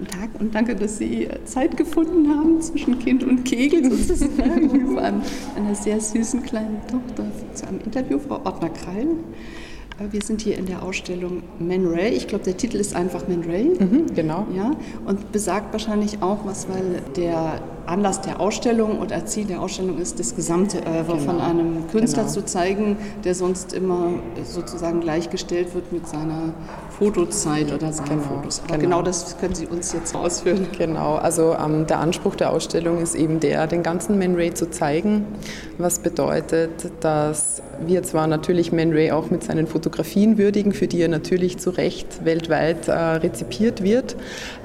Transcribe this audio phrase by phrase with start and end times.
[0.00, 4.96] Guten Tag und danke, dass Sie Zeit gefunden haben zwischen Kind und Kegel sozusagen.
[4.98, 9.08] Einer sehr süßen kleinen Tochter zu einem Interview, Frau Ortner-Krall.
[10.10, 12.14] Wir sind hier in der Ausstellung Man Ray.
[12.14, 13.76] Ich glaube, der Titel ist einfach Man Ray.
[13.78, 14.46] Mhm, genau.
[14.56, 14.70] Ja,
[15.04, 20.18] und besagt wahrscheinlich auch was, weil der Anlass der Ausstellung und Ziel der Ausstellung ist,
[20.18, 21.32] das gesamte Oeuvre genau.
[21.32, 22.34] von einem Künstler genau.
[22.34, 24.12] zu zeigen, der sonst immer
[24.44, 26.54] sozusagen gleichgestellt wird mit seiner
[26.98, 28.22] Fotozeit oder seinen genau.
[28.22, 28.62] Fotos.
[28.66, 28.98] Aber genau.
[28.98, 29.02] genau.
[29.02, 30.66] das können Sie uns jetzt ausführen.
[30.76, 34.70] Genau, also ähm, der Anspruch der Ausstellung ist eben der, den ganzen Man Ray zu
[34.70, 35.26] zeigen,
[35.78, 41.00] was bedeutet, dass wir zwar natürlich Man Ray auch mit seinen Fotografien würdigen, für die
[41.00, 44.16] er natürlich zu Recht weltweit äh, rezipiert wird.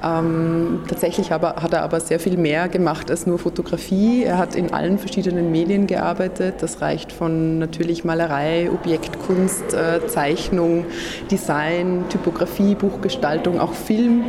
[0.02, 4.24] Ähm, tatsächlich aber, hat er aber sehr viel mehr gemacht als nur Fotografie.
[4.24, 6.56] Er hat in allen verschiedenen Medien gearbeitet.
[6.60, 10.84] Das reicht von natürlich Malerei, Objektkunst, äh, Zeichnung,
[11.30, 14.24] Design, Typografie, Buchgestaltung, auch Film.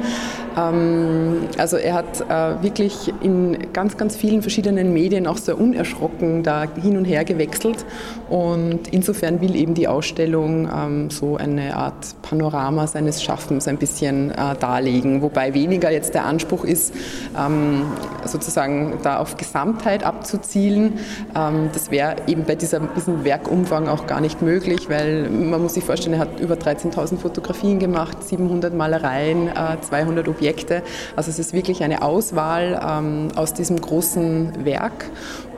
[0.57, 6.43] Ähm, also er hat äh, wirklich in ganz, ganz vielen verschiedenen Medien auch sehr unerschrocken
[6.43, 7.85] da hin und her gewechselt.
[8.29, 14.31] Und insofern will eben die Ausstellung ähm, so eine Art Panorama seines Schaffens ein bisschen
[14.31, 15.21] äh, darlegen.
[15.21, 16.93] Wobei weniger jetzt der Anspruch ist,
[17.37, 17.83] ähm,
[18.25, 20.93] sozusagen da auf Gesamtheit abzuzielen.
[21.33, 25.83] das wäre eben bei dieser, diesem Werkumfang auch gar nicht möglich, weil man muss sich
[25.83, 29.49] vorstellen, er hat über 13.000 Fotografien gemacht, 700 Malereien,
[29.81, 30.46] 200 äh, Objekte.
[30.47, 30.81] Objekte.
[31.15, 35.05] Also es ist wirklich eine Auswahl ähm, aus diesem großen Werk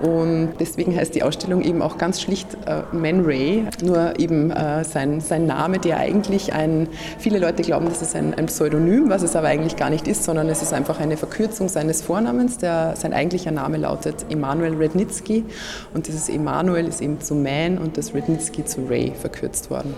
[0.01, 4.83] und deswegen heißt die Ausstellung eben auch ganz schlicht äh, Man Ray, nur eben äh,
[4.83, 6.87] sein, sein Name, der eigentlich ein,
[7.19, 10.23] viele Leute glauben, das ist ein, ein, Pseudonym, was es aber eigentlich gar nicht ist,
[10.23, 12.57] sondern es ist einfach eine Verkürzung seines Vornamens.
[12.57, 15.45] Der, sein eigentlicher Name lautet Emanuel Rednitsky
[15.93, 19.93] und dieses Emanuel ist eben zu Man und das Rednitsky zu Ray verkürzt worden.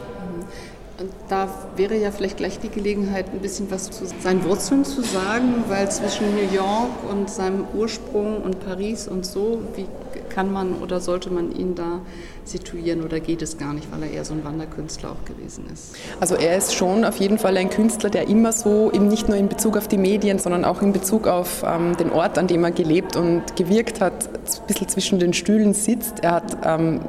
[1.02, 5.02] Und da wäre ja vielleicht gleich die Gelegenheit, ein bisschen was zu seinen Wurzeln zu
[5.02, 9.88] sagen, weil zwischen New York und seinem Ursprung und Paris und so, wie
[10.30, 12.02] kann man oder sollte man ihn da
[12.46, 15.96] situieren oder geht es gar nicht, weil er eher so ein Wanderkünstler auch gewesen ist?
[16.20, 19.38] Also er ist schon auf jeden Fall ein Künstler, der immer so, eben nicht nur
[19.38, 22.64] in Bezug auf die Medien, sondern auch in Bezug auf ähm, den Ort, an dem
[22.64, 26.20] er gelebt und gewirkt hat, ein bisschen zwischen den Stühlen sitzt.
[26.22, 27.02] Er hat ähm,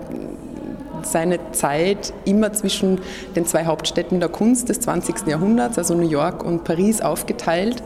[1.07, 3.01] seine Zeit immer zwischen
[3.37, 5.27] den zwei Hauptstädten der Kunst des 20.
[5.27, 7.83] Jahrhunderts, also New York und Paris, aufgeteilt.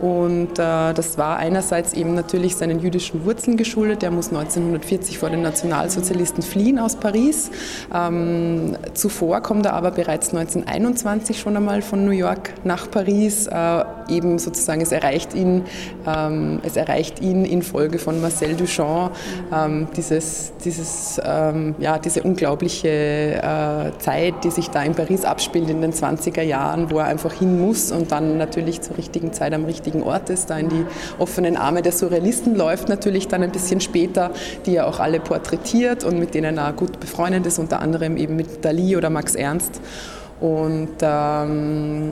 [0.00, 4.02] Und äh, das war einerseits eben natürlich seinen jüdischen Wurzeln geschuldet.
[4.02, 7.50] Er muss 1940 vor den Nationalsozialisten fliehen aus Paris.
[7.94, 13.46] Ähm, zuvor kommt er aber bereits 1921 schon einmal von New York nach Paris.
[13.46, 15.64] Äh, eben sozusagen, es erreicht ihn,
[16.06, 19.12] ähm, es erreicht ihn infolge von Marcel Duchamp
[19.52, 25.70] ähm, dieses, dieses, ähm, ja, diese unglaubliche äh, Zeit, die sich da in Paris abspielt
[25.70, 29.52] in den 20er Jahren, wo er einfach hin muss und dann natürlich zur richtigen Zeit
[29.52, 30.84] am richtigen richtigen ist, da in die
[31.18, 34.30] offenen Arme der Surrealisten läuft, natürlich dann ein bisschen später,
[34.66, 38.36] die er auch alle porträtiert und mit denen er gut befreundet ist, unter anderem eben
[38.36, 39.80] mit Dali oder Max Ernst.
[40.40, 42.10] Und ähm,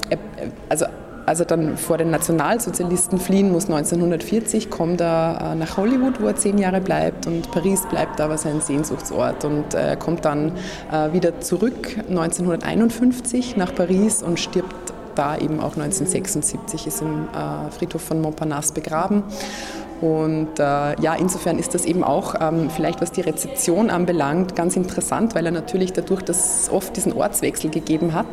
[0.68, 0.86] also
[1.26, 6.26] als er dann vor den Nationalsozialisten fliehen muss, 1940, kommt er äh, nach Hollywood, wo
[6.26, 10.52] er zehn Jahre bleibt und Paris bleibt aber sein Sehnsuchtsort und er kommt dann
[10.92, 14.83] äh, wieder zurück 1951 nach Paris und stirbt
[15.14, 19.24] da eben auch 1976 ist im äh, Friedhof von Montparnasse begraben.
[20.00, 24.76] Und äh, ja, insofern ist das eben auch ähm, vielleicht, was die Rezeption anbelangt, ganz
[24.76, 28.26] interessant, weil er natürlich dadurch, dass es oft diesen Ortswechsel gegeben hat,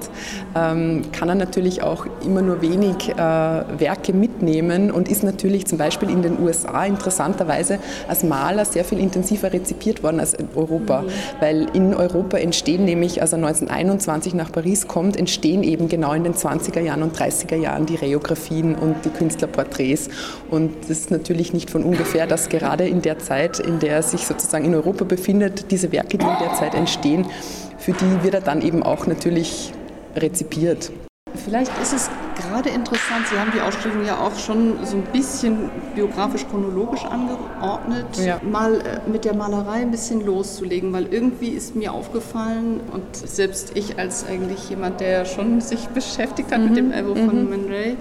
[0.56, 5.78] ähm, kann er natürlich auch immer nur wenig äh, Werke mitnehmen und ist natürlich zum
[5.78, 11.04] Beispiel in den USA interessanterweise als Maler sehr viel intensiver rezipiert worden als in Europa,
[11.04, 11.08] mhm.
[11.40, 16.26] weil in Europa entstehen nämlich, als er 1921 nach Paris kommt, entstehen eben genau in
[16.26, 20.10] den 20er Jahren und 30er Jahren die Reografien und die Künstlerporträts
[20.50, 23.98] und das ist natürlich nicht nicht von ungefähr, dass gerade in der Zeit, in der
[23.98, 27.28] er sich sozusagen in Europa befindet, diese Werke, die in der Zeit entstehen,
[27.78, 29.72] für die wird er dann eben auch natürlich
[30.16, 30.92] rezipiert.
[31.46, 32.10] Vielleicht ist es
[32.52, 38.40] gerade interessant, Sie haben die Ausstellung ja auch schon so ein bisschen biografisch-chronologisch angeordnet, ja.
[38.44, 43.72] mal äh, mit der Malerei ein bisschen loszulegen, weil irgendwie ist mir aufgefallen und selbst
[43.76, 46.68] ich als eigentlich jemand, der schon sich beschäftigt hat mhm.
[46.68, 47.50] mit dem von mhm.
[47.50, 47.98] Man Ray,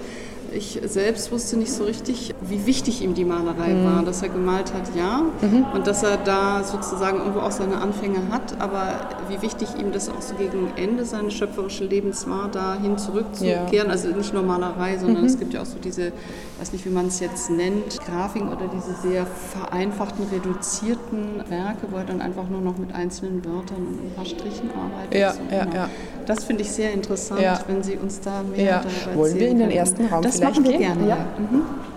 [0.53, 3.85] ich selbst wusste nicht so richtig, wie wichtig ihm die Malerei mhm.
[3.85, 4.03] war.
[4.03, 5.23] Dass er gemalt hat, ja.
[5.41, 5.67] Mhm.
[5.75, 8.61] Und dass er da sozusagen irgendwo auch seine Anfänge hat.
[8.61, 8.93] Aber
[9.29, 13.71] wie wichtig ihm das auch so gegen Ende seines schöpferischen Lebens war, dahin zurückzukehren.
[13.73, 13.85] Ja.
[13.85, 15.29] Also nicht nur Malerei, sondern mhm.
[15.29, 18.49] es gibt ja auch so diese, ich weiß nicht, wie man es jetzt nennt, Grafiken
[18.49, 23.87] oder diese sehr vereinfachten, reduzierten Werke, wo er dann einfach nur noch mit einzelnen Wörtern
[23.87, 25.21] und ein paar Strichen arbeitet.
[25.21, 25.77] Ja, so, ja, genau.
[25.77, 25.91] ja.
[26.27, 28.77] Das finde ich sehr interessant, wenn Sie uns da mehr ja.
[28.77, 29.19] darüber erzählen.
[29.19, 31.09] Wollen wir in den ersten Raum das Das machen wir gerne.
[31.09, 31.17] Ja.
[31.17, 31.90] Mhm.